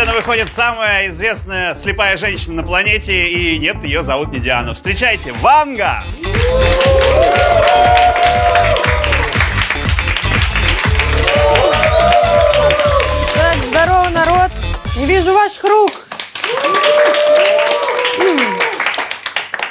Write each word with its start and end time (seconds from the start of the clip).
сцену 0.00 0.16
выходит 0.16 0.50
самая 0.50 1.08
известная 1.08 1.74
слепая 1.74 2.16
женщина 2.16 2.62
на 2.62 2.62
планете, 2.62 3.28
и 3.28 3.58
нет, 3.58 3.84
ее 3.84 4.02
зовут 4.02 4.32
не 4.32 4.38
Диана. 4.38 4.72
Встречайте, 4.72 5.32
Ванга! 5.32 6.02
Так, 13.34 13.56
здорово, 13.62 14.08
народ! 14.08 14.50
Не 14.96 15.04
вижу 15.04 15.34
ваших 15.34 15.64
рук! 15.64 15.90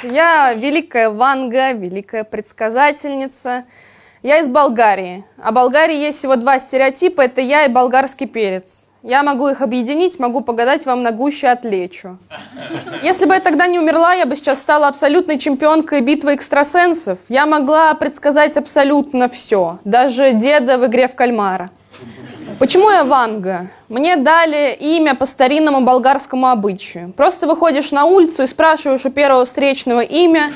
Я 0.04 0.52
великая 0.52 1.10
Ванга, 1.10 1.72
великая 1.72 2.22
предсказательница. 2.22 3.64
Я 4.22 4.38
из 4.38 4.48
Болгарии. 4.48 5.24
А 5.42 5.50
в 5.50 5.54
Болгарии 5.54 5.96
есть 5.96 6.18
всего 6.18 6.36
два 6.36 6.60
стереотипа. 6.60 7.22
Это 7.22 7.40
я 7.40 7.64
и 7.64 7.68
болгарский 7.68 8.28
перец. 8.28 8.89
Я 9.02 9.22
могу 9.22 9.48
их 9.48 9.62
объединить, 9.62 10.18
могу 10.18 10.42
погадать 10.42 10.84
вам 10.84 11.02
на 11.02 11.10
гуще 11.10 11.48
отлечу. 11.48 12.18
Если 13.02 13.24
бы 13.24 13.32
я 13.32 13.40
тогда 13.40 13.66
не 13.66 13.78
умерла, 13.78 14.12
я 14.12 14.26
бы 14.26 14.36
сейчас 14.36 14.60
стала 14.60 14.88
абсолютной 14.88 15.38
чемпионкой 15.38 16.02
битвы 16.02 16.34
экстрасенсов. 16.34 17.18
Я 17.30 17.46
могла 17.46 17.94
предсказать 17.94 18.58
абсолютно 18.58 19.30
все. 19.30 19.78
Даже 19.84 20.32
деда 20.32 20.76
в 20.76 20.86
игре 20.86 21.08
в 21.08 21.14
кальмара. 21.14 21.70
Почему 22.58 22.90
я 22.90 23.04
Ванга? 23.04 23.70
Мне 23.88 24.16
дали 24.16 24.76
имя 24.78 25.14
по 25.14 25.24
старинному 25.24 25.80
болгарскому 25.80 26.48
обычаю. 26.48 27.14
Просто 27.16 27.46
выходишь 27.46 27.92
на 27.92 28.04
улицу 28.04 28.42
и 28.42 28.46
спрашиваешь 28.46 29.06
у 29.06 29.10
первого 29.10 29.46
встречного 29.46 30.00
имя. 30.00 30.52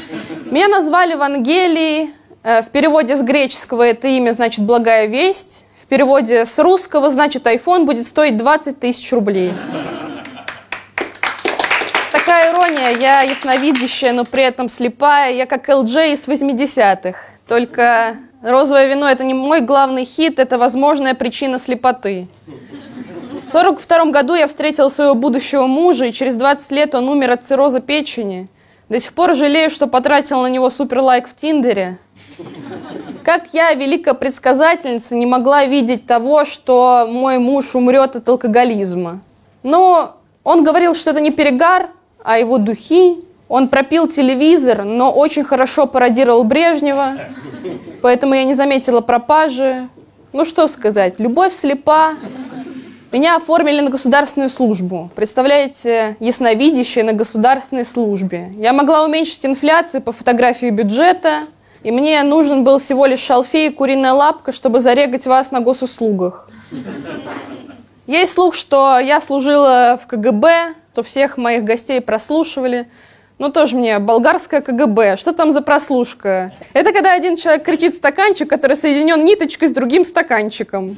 Меня 0.50 0.68
назвали 0.68 1.14
Вангелией. 1.14 2.10
Э, 2.42 2.60
в 2.60 2.68
переводе 2.68 3.16
с 3.16 3.22
греческого 3.22 3.82
это 3.82 4.06
имя 4.08 4.32
значит 4.32 4.66
«благая 4.66 5.06
весть». 5.06 5.64
В 5.84 5.86
переводе 5.86 6.46
с 6.46 6.58
русского 6.58 7.10
значит 7.10 7.46
iPhone 7.46 7.84
будет 7.84 8.06
стоить 8.06 8.38
20 8.38 8.80
тысяч 8.80 9.12
рублей. 9.12 9.52
Такая 12.10 12.52
ирония. 12.52 12.88
Я 12.98 13.20
ясновидящая, 13.20 14.14
но 14.14 14.24
при 14.24 14.44
этом 14.44 14.70
слепая. 14.70 15.34
Я 15.34 15.44
как 15.44 15.68
LJ 15.68 16.14
из 16.14 16.26
80-х. 16.26 17.18
Только 17.46 18.16
розовое 18.42 18.86
вино– 18.86 19.06
это 19.10 19.24
не 19.24 19.34
мой 19.34 19.60
главный 19.60 20.06
хит, 20.06 20.38
это 20.38 20.56
возможная 20.56 21.14
причина 21.14 21.58
слепоты. 21.58 22.28
В 23.46 23.50
42 23.50 24.06
году 24.06 24.32
я 24.32 24.46
встретила 24.46 24.88
своего 24.88 25.14
будущего 25.14 25.66
мужа, 25.66 26.06
и 26.06 26.12
через 26.12 26.36
20 26.36 26.72
лет 26.72 26.94
он 26.94 27.10
умер 27.10 27.32
от 27.32 27.44
цирроза 27.44 27.80
печени. 27.80 28.48
До 28.88 29.00
сих 29.00 29.14
пор 29.14 29.34
жалею, 29.34 29.70
что 29.70 29.86
потратила 29.86 30.42
на 30.42 30.48
него 30.48 30.68
суперлайк 30.70 31.28
в 31.28 31.34
Тиндере. 31.34 31.98
Как 33.24 33.48
я, 33.52 33.72
великая 33.72 34.14
предсказательница, 34.14 35.14
не 35.14 35.24
могла 35.24 35.64
видеть 35.64 36.06
того, 36.06 36.44
что 36.44 37.08
мой 37.10 37.38
муж 37.38 37.74
умрет 37.74 38.16
от 38.16 38.28
алкоголизма. 38.28 39.22
Но 39.62 40.16
он 40.42 40.62
говорил, 40.62 40.94
что 40.94 41.10
это 41.10 41.20
не 41.20 41.30
перегар, 41.30 41.90
а 42.22 42.38
его 42.38 42.58
духи. 42.58 43.24
Он 43.48 43.68
пропил 43.68 44.08
телевизор, 44.08 44.84
но 44.84 45.10
очень 45.12 45.44
хорошо 45.44 45.86
пародировал 45.86 46.44
Брежнева, 46.44 47.14
поэтому 48.02 48.34
я 48.34 48.44
не 48.44 48.54
заметила 48.54 49.00
пропажи. 49.00 49.88
Ну 50.32 50.44
что 50.44 50.66
сказать, 50.66 51.18
любовь 51.20 51.54
слепа. 51.54 52.14
Меня 53.14 53.36
оформили 53.36 53.80
на 53.80 53.90
государственную 53.90 54.50
службу. 54.50 55.08
Представляете, 55.14 56.16
ясновидящая 56.18 57.04
на 57.04 57.12
государственной 57.12 57.84
службе. 57.84 58.50
Я 58.56 58.72
могла 58.72 59.04
уменьшить 59.04 59.46
инфляцию 59.46 60.02
по 60.02 60.10
фотографии 60.10 60.70
бюджета, 60.70 61.42
и 61.84 61.92
мне 61.92 62.20
нужен 62.24 62.64
был 62.64 62.78
всего 62.78 63.06
лишь 63.06 63.20
шалфей 63.20 63.68
и 63.68 63.72
куриная 63.72 64.14
лапка, 64.14 64.50
чтобы 64.50 64.80
зарегать 64.80 65.26
вас 65.26 65.52
на 65.52 65.60
госуслугах. 65.60 66.48
Есть 68.08 68.32
слух, 68.32 68.52
что 68.56 68.98
я 68.98 69.20
служила 69.20 69.96
в 70.02 70.08
КГБ, 70.08 70.74
то 70.92 71.04
всех 71.04 71.36
моих 71.36 71.62
гостей 71.62 72.00
прослушивали. 72.00 72.88
Ну, 73.38 73.48
тоже 73.48 73.76
мне 73.76 74.00
болгарское 74.00 74.60
КГБ. 74.60 75.18
Что 75.18 75.32
там 75.32 75.52
за 75.52 75.60
прослушка? 75.60 76.52
Это 76.72 76.92
когда 76.92 77.12
один 77.12 77.36
человек 77.36 77.64
кричит 77.64 77.94
стаканчик, 77.94 78.50
который 78.50 78.76
соединен 78.76 79.24
ниточкой 79.24 79.68
с 79.68 79.70
другим 79.70 80.04
стаканчиком. 80.04 80.96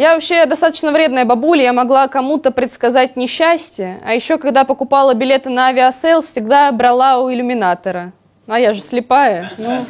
Я 0.00 0.14
вообще 0.14 0.46
достаточно 0.46 0.92
вредная 0.92 1.26
бабуля, 1.26 1.64
я 1.64 1.72
могла 1.74 2.08
кому-то 2.08 2.52
предсказать 2.52 3.16
несчастье. 3.16 4.00
А 4.02 4.14
еще, 4.14 4.38
когда 4.38 4.64
покупала 4.64 5.12
билеты 5.12 5.50
на 5.50 5.66
Aviasales, 5.66 6.24
всегда 6.24 6.72
брала 6.72 7.18
у 7.20 7.30
иллюминатора. 7.30 8.14
А 8.46 8.58
я 8.58 8.72
же 8.72 8.80
слепая. 8.80 9.50
Ну, 9.58 9.84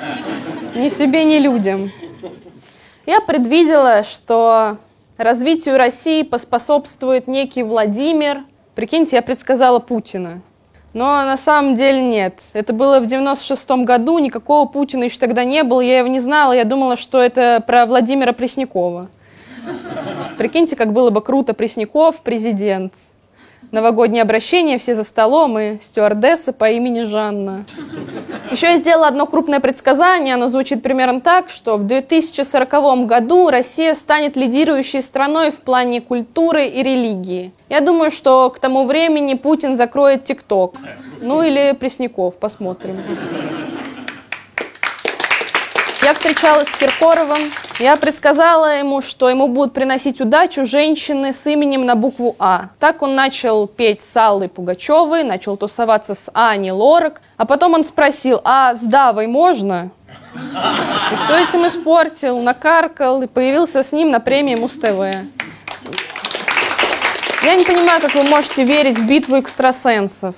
ни 0.75 0.89
себе, 0.89 1.23
ни 1.23 1.39
людям. 1.39 1.93
Я 3.07 3.21
предвидела, 3.21 4.03
что 4.03 4.79
развитию 5.17 5.79
России 5.79 6.25
поспособствует 6.25 7.29
некий 7.29 7.63
Владимир. 7.63 8.39
Прикиньте, 8.75 9.15
я 9.15 9.23
предсказала 9.23 9.79
Путина. 9.79 10.41
Но 10.93 11.25
на 11.25 11.37
самом 11.37 11.77
деле 11.77 12.03
нет. 12.03 12.41
Это 12.53 12.73
было 12.73 12.99
в 12.99 13.07
96 13.07 13.71
году, 13.85 14.19
никакого 14.19 14.67
Путина 14.67 15.05
еще 15.05 15.21
тогда 15.21 15.45
не 15.45 15.63
было, 15.63 15.81
я 15.81 15.99
его 15.99 16.09
не 16.09 16.19
знала, 16.19 16.53
я 16.53 16.65
думала, 16.65 16.97
что 16.97 17.23
это 17.23 17.63
про 17.65 17.87
Владимира 17.87 18.33
Преснякова. 18.33 19.09
Прикиньте, 20.39 20.77
как 20.77 20.93
было 20.93 21.11
бы 21.11 21.21
круто 21.21 21.55
Пресняков, 21.55 22.21
президент 22.23 22.95
новогоднее 23.71 24.23
обращение, 24.23 24.79
все 24.79 24.95
за 24.95 25.05
столом 25.05 25.59
и 25.59 25.79
стюардесса 25.81 26.53
по 26.53 26.71
имени 26.71 27.05
Жанна. 27.05 27.65
Еще 28.51 28.67
я 28.67 28.77
сделала 28.79 29.07
одно 29.07 29.27
крупное 29.27 29.61
предсказание, 29.61 30.35
оно 30.35 30.49
звучит 30.49 30.83
примерно 30.83 31.21
так, 31.21 31.51
что 31.51 31.77
в 31.77 31.85
2040 31.85 33.07
году 33.07 33.51
Россия 33.51 33.95
станет 33.95 34.37
лидирующей 34.37 35.03
страной 35.03 35.51
в 35.51 35.61
плане 35.61 36.01
культуры 36.01 36.67
и 36.67 36.83
религии. 36.83 37.53
Я 37.69 37.81
думаю, 37.81 38.11
что 38.11 38.51
к 38.51 38.59
тому 38.59 38.87
времени 38.87 39.35
Путин 39.35 39.77
закроет 39.77 40.25
ТикТок. 40.25 40.75
Ну 41.21 41.43
или 41.43 41.73
Пресняков, 41.79 42.39
посмотрим. 42.39 42.97
Я 46.11 46.15
встречалась 46.15 46.67
с 46.67 46.77
Киркоровым. 46.77 47.53
Я 47.79 47.95
предсказала 47.95 48.79
ему, 48.79 49.01
что 49.01 49.31
ему 49.31 49.47
будут 49.47 49.73
приносить 49.73 50.21
удачу 50.21 50.65
женщины 50.65 51.33
с 51.33 51.47
именем 51.47 51.87
на 51.87 51.95
букву 51.95 52.35
А. 52.41 52.71
Так 52.81 53.03
он 53.03 53.15
начал 53.15 53.69
петь 53.69 54.01
с 54.01 54.17
Аллой 54.17 54.49
Пугачевой, 54.49 55.23
начал 55.23 55.57
тусоваться 55.57 56.17
с 56.17 56.29
Аней 56.35 56.73
Лорак. 56.73 57.21
А 57.37 57.47
потом 57.47 57.75
он 57.75 57.85
спросил, 57.85 58.41
а 58.43 58.75
с 58.75 58.83
Давой 58.83 59.29
можно? 59.29 59.93
И 60.35 61.17
все 61.27 61.45
этим 61.45 61.65
испортил, 61.69 62.41
накаркал 62.43 63.23
и 63.23 63.29
появился 63.29 63.85
с 63.85 63.93
ним 63.93 64.11
на 64.11 64.19
премии 64.19 64.57
Муз-ТВ. 64.57 65.15
Я 67.45 67.55
не 67.55 67.65
понимаю, 67.65 68.01
как 68.01 68.17
вы 68.17 68.25
можете 68.25 68.65
верить 68.65 68.99
в 68.99 69.07
битву 69.07 69.39
экстрасенсов. 69.39 70.35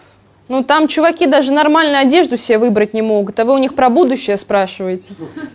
Ну, 0.49 0.63
там 0.63 0.89
чуваки 0.89 1.27
даже 1.27 1.53
нормальную 1.53 2.01
одежду 2.01 2.37
себе 2.37 2.59
выбрать 2.59 2.95
не 2.95 3.03
могут, 3.03 3.39
а 3.41 3.45
вы 3.45 3.55
у 3.55 3.59
них 3.59 3.75
про 3.75 3.89
будущее 3.89 4.37
спрашиваете. 4.37 5.13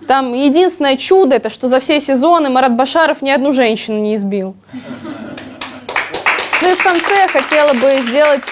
Там 0.07 0.33
единственное 0.33 0.97
чудо, 0.97 1.35
это 1.35 1.49
что 1.49 1.67
за 1.67 1.79
все 1.79 1.99
сезоны 1.99 2.49
Марат 2.49 2.75
Башаров 2.75 3.21
ни 3.21 3.29
одну 3.29 3.51
женщину 3.51 3.99
не 3.99 4.15
избил. 4.15 4.55
Ну 6.61 6.71
и 6.71 6.75
в 6.75 6.83
конце 6.83 7.15
я 7.15 7.27
хотела 7.27 7.73
бы 7.73 8.01
сделать 8.01 8.45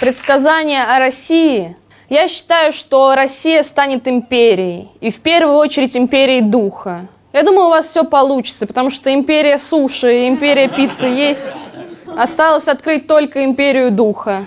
предсказание 0.00 0.82
о 0.84 0.98
России. 0.98 1.76
Я 2.08 2.28
считаю, 2.28 2.72
что 2.72 3.14
Россия 3.14 3.62
станет 3.62 4.08
империей, 4.08 4.88
и 5.00 5.10
в 5.10 5.20
первую 5.20 5.56
очередь 5.56 5.96
империей 5.96 6.40
духа. 6.40 7.06
Я 7.32 7.42
думаю, 7.42 7.66
у 7.66 7.70
вас 7.70 7.86
все 7.86 8.04
получится, 8.04 8.66
потому 8.66 8.90
что 8.90 9.12
империя 9.12 9.58
суши 9.58 10.24
и 10.24 10.28
империя 10.28 10.68
пиццы 10.68 11.06
есть. 11.06 11.58
Осталось 12.16 12.68
открыть 12.68 13.06
только 13.06 13.44
империю 13.44 13.90
духа. 13.90 14.46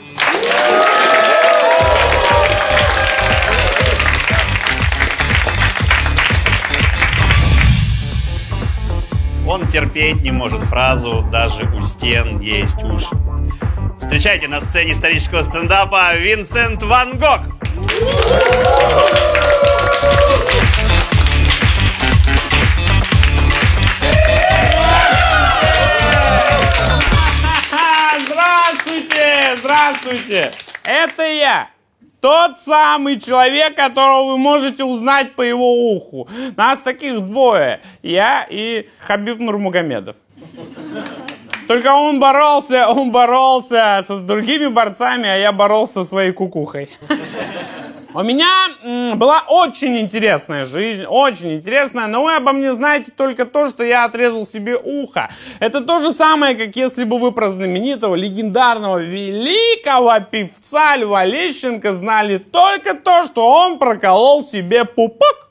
Он 9.60 9.68
терпеть 9.68 10.22
не 10.22 10.32
может 10.32 10.62
фразу 10.64 11.28
«даже 11.30 11.66
у 11.66 11.82
стен 11.82 12.40
есть 12.40 12.82
уши». 12.82 13.10
Встречайте 14.00 14.48
на 14.48 14.62
сцене 14.62 14.94
исторического 14.94 15.42
стендапа 15.42 16.16
Винсент 16.16 16.82
Ван 16.84 17.18
Гог. 17.18 17.42
Здравствуйте! 28.26 29.58
Здравствуйте! 29.58 30.52
Это 30.84 31.24
я! 31.24 31.79
Тот 32.22 32.58
самый 32.58 33.20
человек, 33.20 33.76
которого 33.76 34.32
вы 34.32 34.38
можете 34.38 34.84
узнать 34.84 35.36
по 35.36 35.42
его 35.42 35.94
уху. 35.94 36.28
Нас 36.58 36.80
таких 36.80 37.22
двое. 37.22 37.80
Я 38.04 38.46
и 38.50 38.90
Хабиб 39.00 39.40
Нурмагомедов. 39.40 40.16
Только 41.68 41.94
он 41.94 42.20
боролся, 42.20 42.88
он 42.88 43.12
боролся 43.12 44.02
со 44.04 44.18
с 44.18 44.22
другими 44.22 44.68
борцами, 44.68 45.30
а 45.30 45.36
я 45.36 45.52
боролся 45.52 45.94
со 45.94 46.06
своей 46.06 46.32
кукухой. 46.32 46.90
У 48.12 48.24
меня 48.24 49.16
была 49.16 49.44
очень 49.48 50.00
интересная 50.00 50.66
жизнь, 50.66 51.06
очень 51.08 51.56
интересная, 51.56 52.08
но 52.08 52.24
вы 52.24 52.36
обо 52.36 52.54
мне 52.54 52.74
знаете 52.74 53.12
только 53.16 53.46
то, 53.46 53.68
что 53.68 53.84
я 53.84 54.06
отрезал 54.06 54.48
себе 54.48 54.78
ухо. 54.78 55.30
Это 55.60 55.82
то 55.82 56.02
же 56.02 56.12
самое, 56.12 56.56
как 56.56 56.76
если 56.76 57.04
бы 57.04 57.20
вы 57.20 57.32
про 57.32 57.52
знаменитого, 57.52 58.16
легендарного, 58.16 58.98
великого 58.98 60.20
певца 60.22 60.98
Льва 60.98 61.24
Лещенко 61.24 61.94
знали 61.94 62.40
только 62.40 62.96
то, 62.96 63.24
что 63.26 63.48
он 63.48 63.78
проколол 63.78 64.44
себе 64.44 64.86
пупок. 64.86 65.50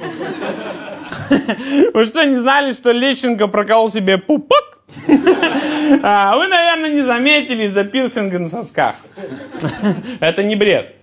Вы 1.94 2.04
что, 2.04 2.24
не 2.24 2.34
знали, 2.34 2.72
что 2.72 2.90
Лещенко 2.90 3.46
проколол 3.46 3.90
себе 3.90 4.18
пупок? 4.18 4.78
А, 6.02 6.36
Вы, 6.36 6.46
наверное, 6.48 6.90
не 6.90 7.02
заметили 7.02 7.64
из-за 7.64 7.84
пирсинга 7.84 8.38
на 8.38 8.48
сосках. 8.48 8.96
Это 10.20 10.42
не 10.42 10.56
бред. 10.56 11.01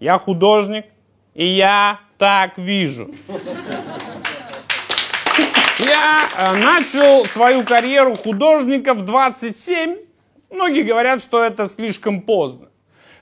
Я 0.00 0.18
художник, 0.18 0.86
и 1.34 1.46
я 1.46 2.00
так 2.18 2.58
вижу. 2.58 3.10
Я 5.78 6.28
э, 6.38 6.56
начал 6.56 7.24
свою 7.26 7.64
карьеру 7.64 8.14
художника 8.14 8.94
в 8.94 9.02
27. 9.02 9.96
Многие 10.50 10.82
говорят, 10.82 11.20
что 11.20 11.42
это 11.42 11.66
слишком 11.68 12.22
поздно. 12.22 12.68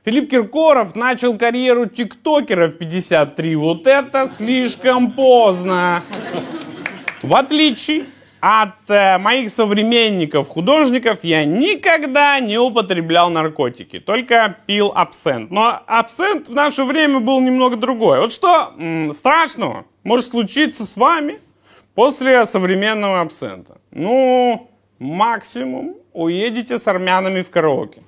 Филипп 0.04 0.30
Киркоров 0.30 0.94
начал 0.94 1.38
карьеру 1.38 1.86
тиктокера 1.86 2.68
в 2.68 2.72
53. 2.72 3.56
Вот 3.56 3.86
это 3.86 4.26
слишком 4.26 5.12
поздно. 5.12 6.02
В 7.22 7.34
отличие 7.36 8.04
от 8.44 8.90
э, 8.90 9.18
моих 9.18 9.50
современников, 9.50 10.48
художников, 10.48 11.20
я 11.22 11.44
никогда 11.44 12.40
не 12.40 12.58
употреблял 12.58 13.30
наркотики, 13.30 14.00
только 14.00 14.56
пил 14.66 14.92
абсент. 14.92 15.52
Но 15.52 15.80
абсент 15.86 16.48
в 16.48 16.54
наше 16.54 16.82
время 16.82 17.20
был 17.20 17.40
немного 17.40 17.76
другой. 17.76 18.18
Вот 18.18 18.32
что 18.32 18.72
м, 18.76 19.12
страшного 19.12 19.84
может 20.02 20.30
случиться 20.30 20.84
с 20.84 20.96
вами 20.96 21.38
после 21.94 22.44
современного 22.44 23.20
абсента? 23.20 23.78
Ну, 23.92 24.68
максимум 24.98 25.94
уедете 26.12 26.80
с 26.80 26.88
армянами 26.88 27.42
в 27.42 27.50
караоке. 27.50 28.02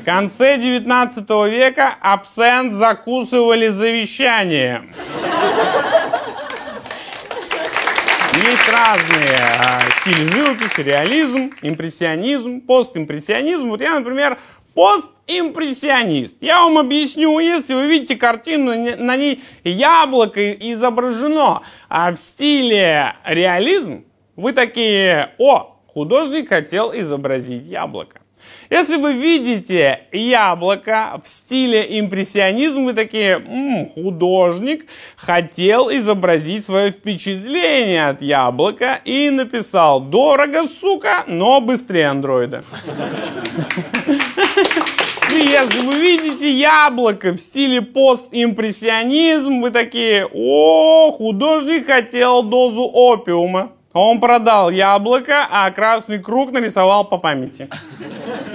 В 0.00 0.04
конце 0.04 0.58
19 0.58 1.30
века 1.50 1.94
абсент 1.98 2.74
закусывали 2.74 3.68
завещанием. 3.68 4.92
Есть 8.36 8.68
разные 8.68 9.38
а, 9.60 9.80
стили 10.00 10.24
живописи, 10.26 10.80
реализм, 10.80 11.52
импрессионизм, 11.62 12.60
постимпрессионизм. 12.62 13.68
Вот 13.68 13.80
я, 13.80 13.98
например, 13.98 14.38
постимпрессионист. 14.74 16.38
Я 16.40 16.62
вам 16.62 16.78
объясню, 16.78 17.38
если 17.38 17.74
вы 17.74 17.86
видите 17.86 18.16
картину, 18.16 18.66
на 18.66 18.76
не- 18.76 18.96
на 18.96 19.16
ней 19.16 19.42
яблоко 19.62 20.52
изображено 20.52 21.62
а 21.88 22.10
в 22.10 22.16
стиле 22.16 23.14
реализм, 23.24 24.04
вы 24.34 24.52
такие, 24.52 25.30
о, 25.38 25.76
художник 25.86 26.48
хотел 26.48 26.92
изобразить 26.92 27.64
яблоко. 27.64 28.20
Если 28.70 28.96
вы 28.96 29.12
видите 29.12 30.00
яблоко 30.12 31.20
в 31.22 31.28
стиле 31.28 32.00
импрессионизм, 32.00 32.84
вы 32.84 32.92
такие, 32.92 33.34
«М, 33.34 33.86
художник 33.86 34.86
хотел 35.16 35.90
изобразить 35.90 36.64
свое 36.64 36.90
впечатление 36.90 38.08
от 38.08 38.22
яблока 38.22 39.00
и 39.04 39.30
написал, 39.30 40.00
дорого, 40.00 40.66
сука, 40.66 41.24
но 41.26 41.60
быстрее 41.60 42.08
андроида. 42.08 42.64
Если 45.30 45.80
вы 45.80 45.94
видите 45.98 46.50
яблоко 46.50 47.32
в 47.32 47.38
стиле 47.38 47.82
постимпрессионизм, 47.82 49.60
вы 49.60 49.70
такие, 49.70 50.28
о, 50.32 51.10
художник 51.12 51.86
хотел 51.86 52.42
дозу 52.42 52.82
опиума. 52.82 53.72
Он 53.94 54.20
продал 54.20 54.70
яблоко, 54.70 55.46
а 55.50 55.70
красный 55.70 56.18
круг 56.18 56.50
нарисовал 56.50 57.04
по 57.04 57.16
памяти. 57.16 57.68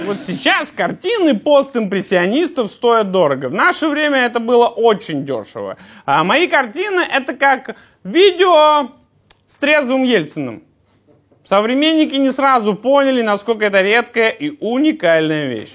Вот 0.04 0.18
сейчас 0.18 0.70
картины 0.70 1.38
постимпрессионистов 1.38 2.70
стоят 2.70 3.10
дорого. 3.10 3.48
В 3.48 3.54
наше 3.54 3.88
время 3.88 4.18
это 4.18 4.38
было 4.38 4.66
очень 4.66 5.24
дешево. 5.24 5.78
А 6.04 6.24
мои 6.24 6.46
картины 6.46 7.00
это 7.00 7.34
как 7.34 7.74
видео 8.04 8.90
с 9.46 9.56
трезвым 9.56 10.02
Ельциным. 10.02 10.62
Современники 11.42 12.16
не 12.16 12.30
сразу 12.30 12.74
поняли, 12.74 13.22
насколько 13.22 13.64
это 13.64 13.80
редкая 13.80 14.28
и 14.28 14.58
уникальная 14.60 15.46
вещь. 15.46 15.72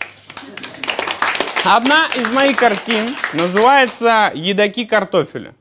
Одна 1.64 2.06
из 2.16 2.32
моих 2.36 2.58
картин 2.58 3.08
называется 3.34 4.32
«Едоки 4.36 4.86
картофеля». 4.86 5.56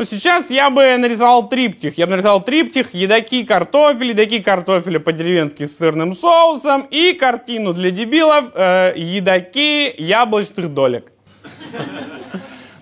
Но 0.00 0.04
сейчас 0.04 0.50
я 0.50 0.70
бы 0.70 0.96
нарисовал 0.96 1.46
триптих. 1.50 1.98
Я 1.98 2.06
бы 2.06 2.12
нарисовал 2.12 2.42
триптих 2.42 2.94
«Едоки 2.94 3.44
картофель», 3.44 4.12
«Едоки 4.12 4.38
картофеля 4.42 4.98
по-деревенски 4.98 5.64
с 5.64 5.76
сырным 5.76 6.14
соусом» 6.14 6.86
и 6.90 7.12
картину 7.12 7.74
для 7.74 7.90
дебилов 7.90 8.46
э, 8.54 8.94
«Едоки 8.96 9.94
яблочных 9.98 10.72
долек». 10.72 11.12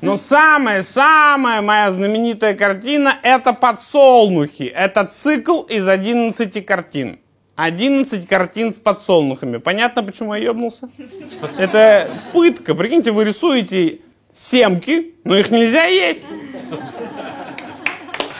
Но 0.00 0.14
самая-самая 0.14 1.60
моя 1.60 1.90
знаменитая 1.90 2.54
картина– 2.54 3.12
это 3.24 3.52
«Подсолнухи». 3.52 4.72
Это 4.72 5.04
цикл 5.04 5.62
из 5.62 5.88
11 5.88 6.64
картин. 6.64 7.18
11 7.56 8.28
картин 8.28 8.72
с 8.72 8.76
подсолнухами. 8.76 9.56
Понятно, 9.56 10.04
почему 10.04 10.34
я 10.34 10.50
ебнулся? 10.50 10.88
Это 11.58 12.08
пытка. 12.32 12.76
Прикиньте, 12.76 13.10
вы 13.10 13.24
рисуете 13.24 14.02
семки, 14.30 15.14
но 15.24 15.36
их 15.36 15.50
нельзя 15.50 15.84
есть. 15.86 16.22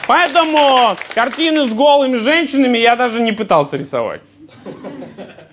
Поэтому 0.09 0.97
картины 1.13 1.65
с 1.67 1.73
голыми 1.75 2.17
женщинами 2.17 2.79
я 2.79 2.95
даже 2.95 3.21
не 3.21 3.31
пытался 3.31 3.77
рисовать. 3.77 4.21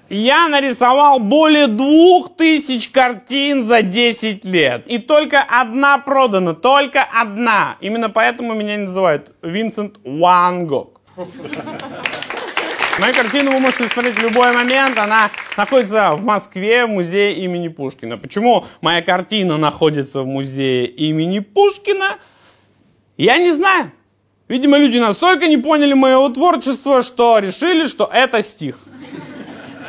Я 0.08 0.48
нарисовал 0.48 1.18
более 1.18 1.66
двух 1.66 2.34
тысяч 2.36 2.88
картин 2.88 3.66
за 3.66 3.82
10 3.82 4.46
лет. 4.46 4.86
И 4.86 4.96
только 4.96 5.42
одна 5.42 5.98
продана, 5.98 6.54
только 6.54 7.02
одна. 7.02 7.76
Именно 7.82 8.08
поэтому 8.08 8.54
меня 8.54 8.78
называют 8.78 9.34
Винсент 9.42 9.96
Ван 10.04 10.66
Гог. 10.66 11.02
Мою 12.98 13.14
картину 13.14 13.50
вы 13.50 13.60
можете 13.60 13.88
смотреть 13.88 14.14
в 14.14 14.22
любой 14.22 14.52
момент. 14.52 14.98
Она 14.98 15.30
находится 15.58 16.12
в 16.14 16.24
Москве 16.24 16.86
в 16.86 16.88
музее 16.88 17.34
имени 17.34 17.68
Пушкина. 17.68 18.16
Почему 18.16 18.64
моя 18.80 19.02
картина 19.02 19.58
находится 19.58 20.22
в 20.22 20.26
музее 20.26 20.86
имени 20.86 21.40
Пушкина? 21.40 22.16
Я 23.18 23.36
не 23.36 23.50
знаю. 23.50 23.92
Видимо, 24.48 24.78
люди 24.78 24.98
настолько 24.98 25.48
не 25.48 25.58
поняли 25.58 25.94
моего 25.94 26.28
творчества, 26.28 27.02
что 27.02 27.40
решили, 27.40 27.88
что 27.88 28.08
это 28.12 28.42
стих. 28.42 28.78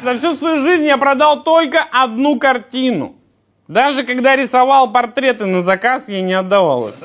За 0.04 0.16
всю 0.16 0.36
свою 0.36 0.62
жизнь 0.62 0.86
я 0.86 0.98
продал 0.98 1.44
только 1.44 1.86
одну 1.92 2.40
картину. 2.40 3.16
Даже 3.68 4.04
когда 4.04 4.36
рисовал 4.36 4.92
портреты 4.92 5.46
на 5.46 5.62
заказ, 5.62 6.10
я 6.10 6.22
не 6.22 6.34
отдавал 6.34 6.90
их. 6.90 6.96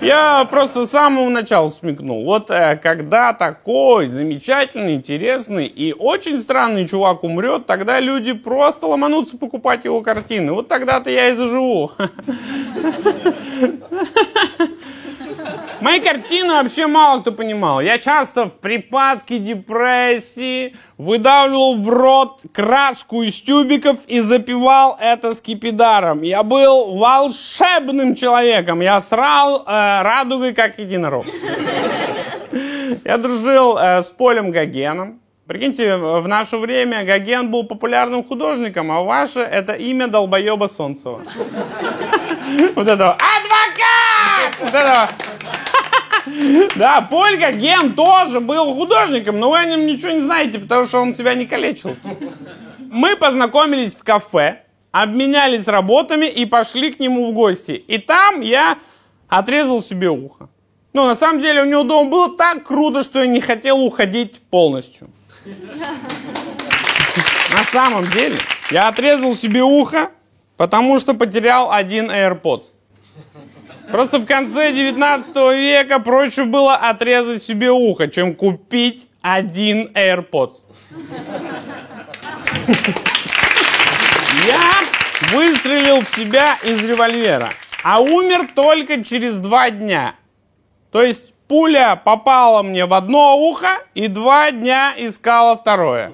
Я 0.00 0.44
просто 0.44 0.84
с 0.84 0.90
самого 0.90 1.28
начала 1.30 1.68
смекнул. 1.68 2.24
Вот 2.24 2.50
э, 2.50 2.76
когда 2.76 3.32
такой 3.32 4.06
замечательный, 4.06 4.94
интересный 4.94 5.66
и 5.66 5.94
очень 5.94 6.38
странный 6.38 6.86
чувак 6.86 7.24
умрет, 7.24 7.64
тогда 7.64 8.00
люди 8.00 8.34
просто 8.34 8.86
ломанутся 8.86 9.38
покупать 9.38 9.86
его 9.86 10.02
картины. 10.02 10.52
Вот 10.52 10.68
тогда-то 10.68 11.08
я 11.08 11.30
и 11.30 11.32
заживу. 11.32 11.90
Мои 15.84 16.00
картины 16.00 16.54
вообще 16.54 16.86
мало 16.86 17.20
кто 17.20 17.30
понимал. 17.30 17.82
Я 17.82 17.98
часто 17.98 18.46
в 18.46 18.54
припадке 18.58 19.38
депрессии 19.38 20.74
выдавливал 20.96 21.76
в 21.76 21.86
рот 21.90 22.40
краску 22.54 23.20
из 23.20 23.42
тюбиков 23.42 23.98
и 24.06 24.20
запивал 24.20 24.96
это 24.98 25.34
скипидаром. 25.34 26.22
Я 26.22 26.42
был 26.42 26.96
волшебным 26.96 28.14
человеком. 28.14 28.80
Я 28.80 28.98
срал 29.02 29.62
э, 29.66 30.00
радугой, 30.00 30.54
как 30.54 30.78
единорог. 30.78 31.26
Я 33.04 33.18
дружил 33.18 33.76
э, 33.76 34.02
с 34.02 34.10
Полем 34.10 34.52
Гогеном. 34.52 35.20
Прикиньте, 35.46 35.96
в 35.96 36.26
наше 36.26 36.56
время 36.56 37.04
Гоген 37.04 37.50
был 37.50 37.64
популярным 37.64 38.24
художником, 38.24 38.90
а 38.90 39.02
ваше 39.02 39.40
это 39.40 39.74
имя 39.74 40.06
долбоеба 40.08 40.68
Солнцева. 40.68 41.22
Вот 42.74 42.88
этого 42.88 43.12
адвокат! 43.12 44.56
Вот 44.60 44.74
этого 44.74 45.08
да, 46.76 47.00
Поль 47.02 47.36
Гоген 47.38 47.94
тоже 47.94 48.40
был 48.40 48.74
художником, 48.74 49.38
но 49.38 49.50
вы 49.50 49.58
о 49.58 49.64
нем 49.64 49.86
ничего 49.86 50.12
не 50.12 50.20
знаете, 50.20 50.58
потому 50.58 50.84
что 50.84 51.00
он 51.00 51.14
себя 51.14 51.34
не 51.34 51.46
калечил. 51.46 51.96
Мы 52.78 53.16
познакомились 53.16 53.96
в 53.96 54.02
кафе, 54.02 54.62
обменялись 54.90 55.68
работами 55.68 56.26
и 56.26 56.46
пошли 56.46 56.92
к 56.92 57.00
нему 57.00 57.30
в 57.30 57.32
гости. 57.32 57.72
И 57.72 57.98
там 57.98 58.40
я 58.40 58.78
отрезал 59.28 59.82
себе 59.82 60.08
ухо. 60.08 60.48
Ну, 60.92 61.06
на 61.06 61.14
самом 61.14 61.40
деле, 61.40 61.62
у 61.62 61.66
него 61.66 61.82
дома 61.82 62.08
было 62.08 62.36
так 62.36 62.64
круто, 62.64 63.02
что 63.02 63.20
я 63.20 63.26
не 63.26 63.40
хотел 63.40 63.80
уходить 63.80 64.40
полностью. 64.50 65.10
На 67.52 67.62
самом 67.64 68.08
деле, 68.10 68.38
я 68.70 68.88
отрезал 68.88 69.34
себе 69.34 69.62
ухо, 69.62 70.10
Потому 70.56 70.98
что 70.98 71.14
потерял 71.14 71.72
один 71.72 72.10
AirPods. 72.10 72.64
Просто 73.90 74.18
в 74.18 74.26
конце 74.26 74.72
19 74.72 75.36
века 75.56 76.00
проще 76.00 76.44
было 76.44 76.74
отрезать 76.74 77.42
себе 77.42 77.70
ухо, 77.70 78.08
чем 78.08 78.34
купить 78.34 79.08
один 79.22 79.90
AirPods. 79.94 80.54
Я 84.46 84.80
выстрелил 85.32 86.00
в 86.00 86.08
себя 86.08 86.56
из 86.64 86.82
револьвера, 86.84 87.50
а 87.82 88.00
умер 88.00 88.48
только 88.54 89.04
через 89.04 89.38
два 89.38 89.70
дня. 89.70 90.14
То 90.90 91.02
есть 91.02 91.34
пуля 91.48 91.96
попала 91.96 92.62
мне 92.62 92.86
в 92.86 92.94
одно 92.94 93.36
ухо 93.36 93.68
и 93.94 94.08
два 94.08 94.50
дня 94.50 94.94
искала 94.96 95.56
второе. 95.56 96.12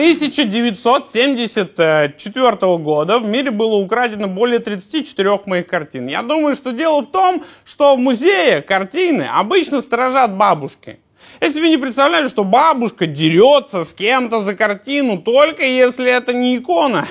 С 0.00 0.22
1974 0.22 2.78
года 2.78 3.18
в 3.18 3.26
мире 3.26 3.50
было 3.50 3.74
украдено 3.74 4.28
более 4.28 4.58
34 4.58 5.40
моих 5.44 5.66
картин. 5.66 6.08
Я 6.08 6.22
думаю, 6.22 6.54
что 6.54 6.72
дело 6.72 7.02
в 7.02 7.10
том, 7.10 7.44
что 7.66 7.96
в 7.96 7.98
музее 7.98 8.62
картины 8.62 9.28
обычно 9.30 9.82
сторожат 9.82 10.38
бабушки. 10.38 11.00
Я 11.42 11.50
себе 11.50 11.68
не 11.68 11.76
представляю, 11.76 12.30
что 12.30 12.44
бабушка 12.44 13.06
дерется 13.06 13.84
с 13.84 13.92
кем-то 13.92 14.40
за 14.40 14.54
картину, 14.54 15.18
только 15.18 15.64
если 15.64 16.10
это 16.10 16.32
не 16.32 16.56
икона. 16.56 17.06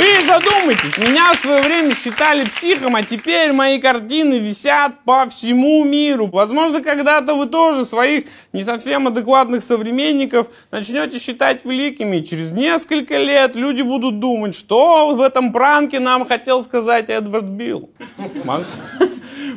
Вы 0.00 0.26
задумайтесь, 0.26 0.96
меня 0.96 1.34
в 1.34 1.38
свое 1.38 1.60
время 1.60 1.94
считали 1.94 2.44
психом, 2.46 2.96
а 2.96 3.02
теперь 3.02 3.52
мои 3.52 3.78
картины 3.78 4.38
висят 4.38 4.94
по 5.04 5.28
всему 5.28 5.84
миру. 5.84 6.26
Возможно, 6.28 6.82
когда-то 6.82 7.34
вы 7.34 7.44
тоже 7.44 7.84
своих 7.84 8.24
не 8.54 8.64
совсем 8.64 9.08
адекватных 9.08 9.62
современников 9.62 10.46
начнете 10.70 11.18
считать 11.18 11.66
великими. 11.66 12.20
Через 12.20 12.52
несколько 12.52 13.18
лет 13.18 13.54
люди 13.54 13.82
будут 13.82 14.20
думать, 14.20 14.54
что 14.54 15.14
в 15.14 15.20
этом 15.20 15.52
пранке 15.52 16.00
нам 16.00 16.26
хотел 16.26 16.62
сказать 16.62 17.10
Эдвард 17.10 17.44
Билл. 17.44 17.90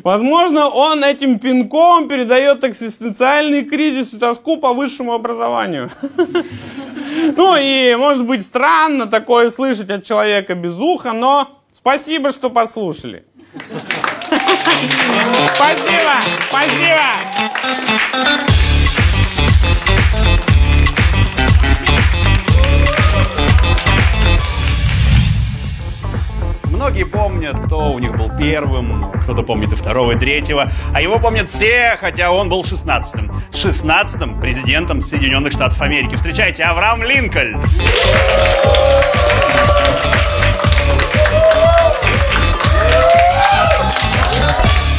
Возможно, 0.03 0.67
он 0.67 1.05
этим 1.05 1.39
пинком 1.39 2.09
передает 2.09 2.65
экзистенциальный 2.65 3.63
кризис 3.63 4.13
и 4.13 4.19
тоску 4.19 4.57
по 4.57 4.73
высшему 4.73 5.13
образованию. 5.13 5.89
Ну 7.35 7.55
и, 7.59 7.95
может 7.95 8.25
быть, 8.25 8.45
странно 8.45 9.07
такое 9.07 9.49
слышать 9.49 9.89
от 9.89 10.03
человека 10.03 10.55
без 10.55 10.79
уха, 10.79 11.13
но 11.13 11.47
спасибо, 11.71 12.31
что 12.31 12.49
послушали. 12.49 13.25
Спасибо, 15.55 16.13
спасибо. 16.49 17.03
Многие 26.93 27.09
помнят, 27.09 27.59
кто 27.59 27.91
у 27.91 27.97
них 27.97 28.15
был 28.15 28.29
первым, 28.37 29.11
кто-то 29.23 29.41
помнит 29.41 29.71
и 29.71 29.75
второго, 29.75 30.11
и 30.11 30.15
третьего, 30.15 30.69
а 30.93 31.01
его 31.01 31.17
помнят 31.17 31.49
все, 31.49 31.97
хотя 31.99 32.29
он 32.31 32.49
был 32.49 32.63
шестнадцатым. 32.63 33.31
Шестнадцатым 33.51 34.39
президентом 34.39 35.01
Соединенных 35.01 35.53
Штатов 35.53 35.81
Америки. 35.81 36.15
Встречайте, 36.15 36.61
Авраам 36.61 37.01
Линкольн! 37.01 37.59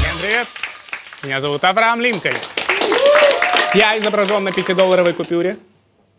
Всем 0.00 0.18
привет! 0.20 0.48
Меня 1.22 1.40
зовут 1.40 1.62
Авраам 1.62 2.00
Линкольн. 2.00 2.34
Я 3.72 3.96
изображен 4.00 4.42
на 4.42 4.48
5-долларовой 4.48 5.12
купюре, 5.12 5.58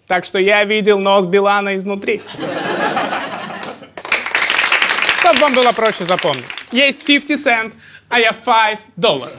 так 0.08 0.24
что 0.24 0.40
я 0.40 0.64
видел 0.64 1.00
нос 1.00 1.26
Билана 1.26 1.76
изнутри. 1.76 2.22
Чтобы 5.26 5.40
вам 5.40 5.56
было 5.56 5.72
проще 5.72 6.06
запомнить. 6.06 6.46
Есть 6.72 7.04
50 7.04 7.40
цент, 7.40 7.74
а 8.10 8.20
я 8.20 8.32
5 8.32 8.78
долларов. 8.96 9.34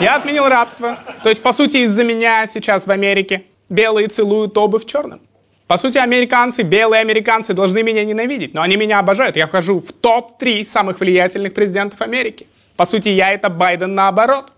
Я 0.00 0.14
отменил 0.14 0.48
рабство. 0.48 1.00
То 1.24 1.28
есть, 1.28 1.42
по 1.42 1.52
сути, 1.52 1.78
из-за 1.78 2.04
меня 2.04 2.46
сейчас 2.46 2.86
в 2.86 2.90
Америке 2.92 3.46
белые 3.68 4.06
целуют 4.06 4.56
обувь 4.56 4.84
черным. 4.84 5.20
По 5.66 5.76
сути, 5.76 5.98
американцы, 5.98 6.62
белые 6.62 7.00
американцы 7.00 7.52
должны 7.52 7.82
меня 7.82 8.04
ненавидеть, 8.04 8.54
но 8.54 8.62
они 8.62 8.76
меня 8.76 9.00
обожают. 9.00 9.34
Я 9.34 9.48
вхожу 9.48 9.80
в 9.80 9.90
топ-3 9.90 10.64
самых 10.64 11.00
влиятельных 11.00 11.52
президентов 11.52 12.00
Америки. 12.00 12.46
По 12.76 12.86
сути, 12.86 13.08
я 13.08 13.32
это 13.32 13.48
Байден 13.48 13.92
наоборот. 13.92 14.52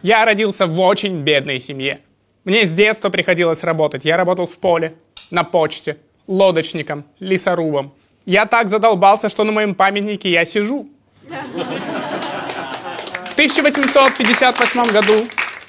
Я 0.00 0.24
родился 0.24 0.66
в 0.66 0.80
очень 0.80 1.18
бедной 1.18 1.60
семье. 1.60 1.98
Мне 2.44 2.64
с 2.64 2.72
детства 2.72 3.10
приходилось 3.10 3.62
работать. 3.64 4.06
Я 4.06 4.16
работал 4.16 4.46
в 4.46 4.56
поле, 4.56 4.94
на 5.30 5.44
почте, 5.44 5.98
лодочником, 6.26 7.04
лесорубом. 7.20 7.92
Я 8.26 8.44
так 8.44 8.68
задолбался, 8.68 9.28
что 9.28 9.44
на 9.44 9.52
моем 9.52 9.76
памятнике 9.76 10.30
я 10.30 10.44
сижу. 10.44 10.88
В 13.24 13.32
1858 13.32 14.92
году 14.92 15.14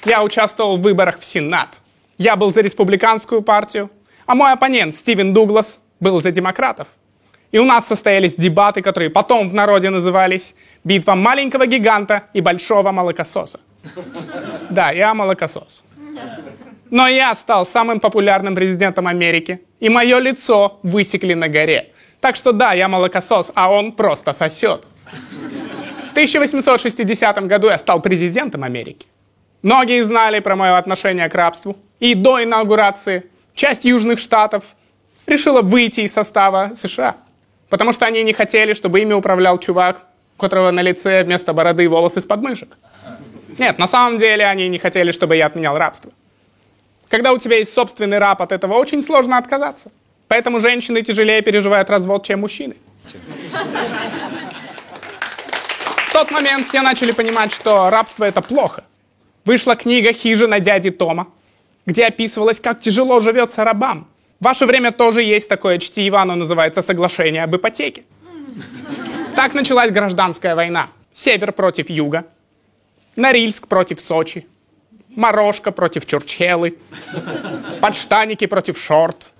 я 0.04 0.24
участвовал 0.24 0.76
в 0.76 0.82
выборах 0.82 1.20
в 1.20 1.24
Сенат. 1.24 1.78
Я 2.18 2.34
был 2.34 2.50
за 2.50 2.62
республиканскую 2.62 3.42
партию, 3.42 3.90
а 4.26 4.34
мой 4.34 4.52
оппонент 4.52 4.94
Стивен 4.96 5.32
Дуглас 5.32 5.80
был 6.00 6.20
за 6.20 6.32
демократов. 6.32 6.88
И 7.52 7.58
у 7.58 7.64
нас 7.64 7.86
состоялись 7.86 8.34
дебаты, 8.34 8.82
которые 8.82 9.08
потом 9.08 9.48
в 9.48 9.54
народе 9.54 9.90
назывались 9.90 10.56
«Битва 10.82 11.14
маленького 11.14 11.66
гиганта 11.66 12.24
и 12.34 12.40
большого 12.40 12.90
молокососа». 12.90 13.60
Да, 14.68 14.90
я 14.90 15.14
молокосос. 15.14 15.84
Но 16.90 17.06
я 17.06 17.34
стал 17.34 17.64
самым 17.64 18.00
популярным 18.00 18.56
президентом 18.56 19.06
Америки, 19.06 19.60
и 19.78 19.88
мое 19.88 20.18
лицо 20.18 20.80
высекли 20.82 21.34
на 21.34 21.48
горе. 21.48 21.92
Так 22.20 22.36
что 22.36 22.52
да, 22.52 22.72
я 22.72 22.88
молокосос, 22.88 23.52
а 23.54 23.72
он 23.72 23.92
просто 23.92 24.32
сосет. 24.32 24.86
В 26.08 26.10
1860 26.10 27.46
году 27.46 27.68
я 27.68 27.78
стал 27.78 28.02
президентом 28.02 28.64
Америки. 28.64 29.06
Многие 29.62 30.02
знали 30.02 30.40
про 30.40 30.56
мое 30.56 30.76
отношение 30.76 31.28
к 31.28 31.34
рабству. 31.34 31.76
И 32.00 32.14
до 32.14 32.42
инаугурации 32.42 33.24
часть 33.54 33.84
южных 33.84 34.18
штатов 34.18 34.64
решила 35.26 35.62
выйти 35.62 36.00
из 36.00 36.12
состава 36.12 36.72
США. 36.74 37.16
Потому 37.68 37.92
что 37.92 38.06
они 38.06 38.22
не 38.22 38.32
хотели, 38.32 38.72
чтобы 38.72 39.00
ими 39.00 39.14
управлял 39.14 39.58
чувак, 39.58 40.02
у 40.36 40.40
которого 40.40 40.70
на 40.70 40.80
лице 40.80 41.24
вместо 41.24 41.52
бороды 41.52 41.88
волосы 41.88 42.20
с 42.20 42.24
подмышек. 42.24 42.78
Нет, 43.58 43.78
на 43.78 43.86
самом 43.86 44.18
деле 44.18 44.46
они 44.46 44.68
не 44.68 44.78
хотели, 44.78 45.10
чтобы 45.10 45.36
я 45.36 45.46
отменял 45.46 45.76
рабство. 45.76 46.12
Когда 47.08 47.32
у 47.32 47.38
тебя 47.38 47.56
есть 47.56 47.74
собственный 47.74 48.18
раб, 48.18 48.42
от 48.42 48.52
этого 48.52 48.74
очень 48.74 49.02
сложно 49.02 49.38
отказаться. 49.38 49.90
Поэтому 50.28 50.60
женщины 50.60 51.02
тяжелее 51.02 51.42
переживают 51.42 51.90
развод, 51.90 52.24
чем 52.26 52.40
мужчины. 52.40 52.76
В 56.06 56.12
тот 56.12 56.30
момент 56.30 56.68
все 56.68 56.82
начали 56.82 57.12
понимать, 57.12 57.52
что 57.52 57.90
рабство 57.90 58.24
это 58.24 58.42
плохо. 58.42 58.84
Вышла 59.44 59.76
книга 59.76 60.12
«Хижина 60.12 60.60
дяди 60.60 60.90
Тома», 60.90 61.28
где 61.86 62.06
описывалось, 62.06 62.60
как 62.60 62.80
тяжело 62.80 63.20
живется 63.20 63.64
рабам. 63.64 64.06
В 64.40 64.44
ваше 64.44 64.66
время 64.66 64.92
тоже 64.92 65.22
есть 65.22 65.48
такое 65.48 65.78
чтиво, 65.78 66.20
оно 66.20 66.34
называется 66.34 66.82
«Соглашение 66.82 67.44
об 67.44 67.56
ипотеке». 67.56 68.04
Так 69.34 69.54
началась 69.54 69.90
гражданская 69.90 70.54
война. 70.54 70.88
Север 71.12 71.52
против 71.52 71.88
юга, 71.90 72.24
Норильск 73.16 73.66
против 73.66 74.00
Сочи, 74.00 74.46
Морошка 75.08 75.72
против 75.72 76.06
Чурчхелы, 76.06 76.78
подштаники 77.80 78.46
против 78.46 78.78
шорт. 78.78 79.32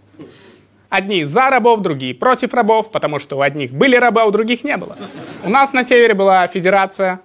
Одни 0.89 1.25
за 1.25 1.51
рабов, 1.51 1.81
другие 1.81 2.15
против 2.15 2.55
рабов, 2.55 2.91
потому 2.91 3.19
что 3.19 3.37
у 3.37 3.41
одних 3.43 3.73
были 3.73 3.97
рабы, 3.97 4.23
а 4.23 4.25
у 4.25 4.31
других 4.31 4.65
не 4.65 4.77
было. 4.77 4.97
У 5.45 5.51
нас 5.51 5.73
на 5.73 5.85
севере 5.85 6.15
была 6.15 6.47
федерация, 6.47 7.21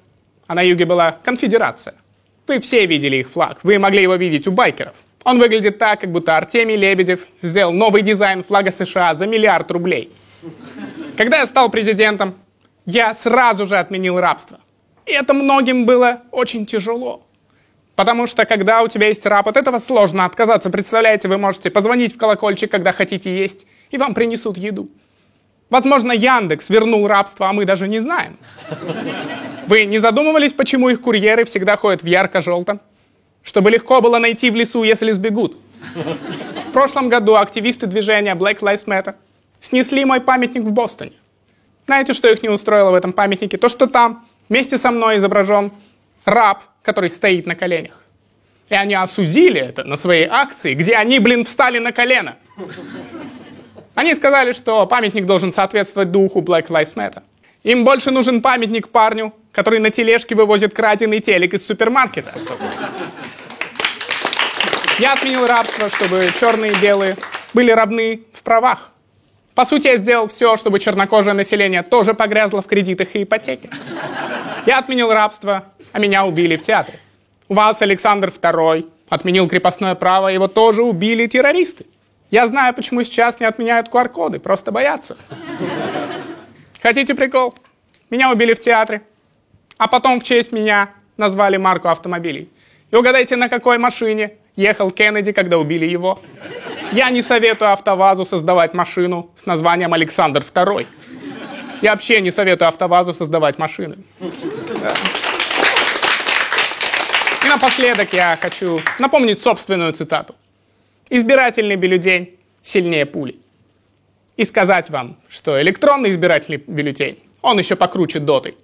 а 0.47 0.55
на 0.55 0.61
юге 0.61 0.85
была 0.85 1.17
конфедерация. 1.23 1.95
Вы 2.47 2.59
все 2.59 2.85
видели 2.85 3.17
их 3.17 3.29
флаг, 3.29 3.59
вы 3.63 3.79
могли 3.79 4.01
его 4.01 4.15
видеть 4.15 4.47
у 4.47 4.51
байкеров. 4.51 4.95
Он 5.23 5.39
выглядит 5.39 5.77
так, 5.77 6.01
как 6.01 6.11
будто 6.11 6.35
Артемий 6.35 6.75
Лебедев 6.75 7.21
сделал 7.41 7.71
новый 7.71 8.01
дизайн 8.01 8.43
флага 8.43 8.71
США 8.71 9.15
за 9.15 9.27
миллиард 9.27 9.71
рублей. 9.71 10.11
Когда 11.15 11.37
я 11.39 11.45
стал 11.45 11.69
президентом, 11.69 12.35
я 12.85 13.13
сразу 13.13 13.65
же 13.65 13.77
отменил 13.77 14.19
рабство. 14.19 14.59
И 15.05 15.13
это 15.13 15.33
многим 15.33 15.85
было 15.85 16.21
очень 16.31 16.65
тяжело. 16.65 17.25
Потому 17.95 18.25
что 18.25 18.45
когда 18.45 18.81
у 18.81 18.87
тебя 18.87 19.07
есть 19.07 19.25
раб, 19.25 19.47
от 19.47 19.57
этого 19.57 19.79
сложно 19.79 20.25
отказаться. 20.25 20.69
Представляете, 20.69 21.27
вы 21.27 21.37
можете 21.37 21.69
позвонить 21.69 22.15
в 22.15 22.17
колокольчик, 22.17 22.71
когда 22.71 22.91
хотите 22.91 23.35
есть, 23.35 23.67
и 23.91 23.97
вам 23.97 24.13
принесут 24.13 24.57
еду. 24.57 24.89
Возможно, 25.69 26.11
Яндекс 26.11 26.69
вернул 26.69 27.07
рабство, 27.07 27.49
а 27.49 27.53
мы 27.53 27.65
даже 27.65 27.87
не 27.87 27.99
знаем. 27.99 28.37
Вы 29.67 29.85
не 29.85 29.99
задумывались, 29.99 30.53
почему 30.53 30.89
их 30.89 31.01
курьеры 31.01 31.45
всегда 31.45 31.75
ходят 31.75 32.03
в 32.03 32.05
ярко-желтом? 32.05 32.79
Чтобы 33.43 33.71
легко 33.71 34.01
было 34.01 34.19
найти 34.19 34.49
в 34.49 34.55
лесу, 34.55 34.83
если 34.83 35.11
сбегут. 35.11 35.57
В 36.69 36.71
прошлом 36.73 37.09
году 37.09 37.35
активисты 37.35 37.87
движения 37.87 38.35
Black 38.35 38.59
Lives 38.59 38.85
Matter 38.85 39.15
снесли 39.59 40.05
мой 40.05 40.21
памятник 40.21 40.63
в 40.63 40.71
Бостоне. 40.71 41.13
Знаете, 41.85 42.13
что 42.13 42.29
их 42.29 42.41
не 42.41 42.49
устроило 42.49 42.91
в 42.91 42.95
этом 42.95 43.13
памятнике? 43.13 43.57
То, 43.57 43.67
что 43.67 43.87
там 43.87 44.25
вместе 44.49 44.77
со 44.77 44.91
мной 44.91 45.17
изображен 45.17 45.71
раб, 46.25 46.63
который 46.83 47.09
стоит 47.09 47.45
на 47.45 47.55
коленях. 47.55 48.03
И 48.69 48.75
они 48.75 48.95
осудили 48.95 49.59
это 49.59 49.83
на 49.83 49.97
своей 49.97 50.27
акции, 50.27 50.73
где 50.73 50.95
они, 50.95 51.19
блин, 51.19 51.45
встали 51.45 51.79
на 51.79 51.91
колено. 51.91 52.37
Они 53.95 54.15
сказали, 54.15 54.51
что 54.51 54.85
памятник 54.87 55.25
должен 55.25 55.53
соответствовать 55.53 56.11
духу 56.11 56.41
Black 56.41 56.67
Lives 56.69 56.95
Matter. 56.95 57.21
Им 57.63 57.85
больше 57.85 58.11
нужен 58.11 58.41
памятник 58.41 58.89
парню, 58.89 59.33
который 59.51 59.79
на 59.79 59.89
тележке 59.89 60.35
вывозит 60.35 60.73
краденый 60.73 61.19
телек 61.19 61.53
из 61.53 61.65
супермаркета. 61.65 62.33
Я 64.99 65.13
отменил 65.13 65.45
рабство, 65.45 65.89
чтобы 65.89 66.29
черные 66.39 66.71
и 66.71 66.75
белые 66.75 67.15
были 67.53 67.71
равны 67.71 68.23
в 68.33 68.43
правах. 68.43 68.91
По 69.55 69.65
сути, 69.65 69.87
я 69.87 69.97
сделал 69.97 70.27
все, 70.27 70.57
чтобы 70.57 70.79
чернокожее 70.79 71.33
население 71.33 71.83
тоже 71.83 72.13
погрязло 72.13 72.61
в 72.61 72.67
кредитах 72.67 73.15
и 73.15 73.23
ипотеке. 73.23 73.69
Я 74.65 74.79
отменил 74.79 75.11
рабство, 75.11 75.65
а 75.93 75.99
меня 75.99 76.25
убили 76.25 76.57
в 76.57 76.61
театре. 76.61 76.99
У 77.47 77.53
вас 77.53 77.81
Александр 77.81 78.29
II 78.29 78.89
отменил 79.07 79.47
крепостное 79.47 79.95
право, 79.95 80.27
его 80.27 80.47
тоже 80.47 80.83
убили 80.83 81.27
террористы. 81.27 81.85
Я 82.31 82.47
знаю, 82.47 82.73
почему 82.73 83.03
сейчас 83.03 83.39
не 83.39 83.45
отменяют 83.45 83.89
QR-коды, 83.89 84.39
просто 84.39 84.71
боятся. 84.71 85.15
Хотите 86.81 87.13
прикол? 87.13 87.53
Меня 88.09 88.31
убили 88.31 88.53
в 88.53 88.59
театре, 88.59 89.03
а 89.77 89.87
потом 89.87 90.19
в 90.19 90.23
честь 90.23 90.51
меня 90.51 90.89
назвали 91.15 91.57
марку 91.57 91.89
автомобилей. 91.89 92.49
И 92.91 92.95
угадайте, 92.95 93.35
на 93.35 93.49
какой 93.49 93.77
машине 93.77 94.33
ехал 94.55 94.91
Кеннеди, 94.91 95.31
когда 95.31 95.57
убили 95.57 95.85
его? 95.85 96.19
Я 96.91 97.09
не 97.11 97.21
советую 97.21 97.71
АвтоВАЗу 97.71 98.25
создавать 98.25 98.73
машину 98.73 99.31
с 99.35 99.45
названием 99.45 99.93
Александр 99.93 100.41
II. 100.41 100.85
Я 101.81 101.91
вообще 101.91 102.21
не 102.21 102.31
советую 102.31 102.67
АвтоВАЗу 102.67 103.13
создавать 103.13 103.57
машины. 103.57 103.97
Напоследок 107.53 108.11
я 108.13 108.35
хочу 108.41 108.81
напомнить 108.97 109.39
собственную 109.43 109.93
цитату. 109.93 110.33
Избирательный 111.11 111.75
бюллетень 111.75 112.35
сильнее 112.63 113.05
пули. 113.05 113.35
И 114.37 114.43
сказать 114.43 114.89
вам, 114.89 115.17
что 115.29 115.61
электронный 115.61 116.09
избирательный 116.09 116.57
бюллетень, 116.57 117.19
он 117.43 117.59
еще 117.59 117.75
покруче 117.75 118.17
доты. 118.17 118.55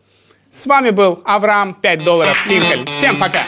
С 0.52 0.66
вами 0.66 0.90
был 0.90 1.22
Авраам 1.24 1.76
5 1.76 2.04
долларов 2.04 2.48
Линкольн. 2.48 2.88
Всем 2.88 3.20
пока! 3.20 3.46